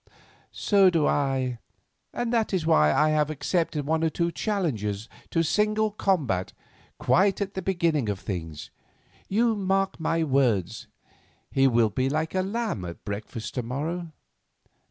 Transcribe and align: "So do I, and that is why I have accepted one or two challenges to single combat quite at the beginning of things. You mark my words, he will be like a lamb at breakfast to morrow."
"So 0.51 0.89
do 0.89 1.05
I, 1.05 1.59
and 2.11 2.33
that 2.33 2.55
is 2.55 2.65
why 2.65 2.91
I 2.91 3.09
have 3.09 3.29
accepted 3.29 3.85
one 3.85 4.03
or 4.03 4.09
two 4.09 4.31
challenges 4.31 5.07
to 5.29 5.43
single 5.43 5.91
combat 5.91 6.53
quite 6.97 7.39
at 7.39 7.53
the 7.53 7.61
beginning 7.61 8.09
of 8.09 8.19
things. 8.19 8.71
You 9.29 9.55
mark 9.55 9.99
my 9.99 10.23
words, 10.23 10.87
he 11.51 11.67
will 11.67 11.91
be 11.91 12.09
like 12.09 12.33
a 12.33 12.41
lamb 12.41 12.83
at 12.83 13.05
breakfast 13.05 13.53
to 13.53 13.61
morrow." 13.61 14.11